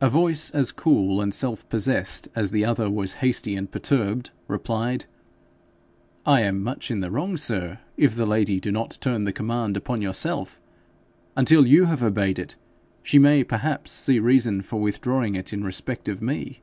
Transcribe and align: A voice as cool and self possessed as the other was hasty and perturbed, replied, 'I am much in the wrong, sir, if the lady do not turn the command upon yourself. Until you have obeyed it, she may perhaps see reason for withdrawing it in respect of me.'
A 0.00 0.08
voice 0.08 0.48
as 0.52 0.72
cool 0.72 1.20
and 1.20 1.34
self 1.34 1.68
possessed 1.68 2.26
as 2.34 2.52
the 2.52 2.64
other 2.64 2.88
was 2.88 3.16
hasty 3.20 3.54
and 3.54 3.70
perturbed, 3.70 4.30
replied, 4.48 5.04
'I 6.24 6.40
am 6.40 6.62
much 6.62 6.90
in 6.90 7.00
the 7.00 7.10
wrong, 7.10 7.36
sir, 7.36 7.78
if 7.98 8.14
the 8.16 8.24
lady 8.24 8.60
do 8.60 8.72
not 8.72 8.96
turn 9.02 9.24
the 9.24 9.34
command 9.34 9.76
upon 9.76 10.00
yourself. 10.00 10.58
Until 11.36 11.66
you 11.66 11.84
have 11.84 12.02
obeyed 12.02 12.38
it, 12.38 12.56
she 13.02 13.18
may 13.18 13.44
perhaps 13.44 13.92
see 13.92 14.18
reason 14.18 14.62
for 14.62 14.80
withdrawing 14.80 15.34
it 15.34 15.52
in 15.52 15.62
respect 15.62 16.08
of 16.08 16.22
me.' 16.22 16.62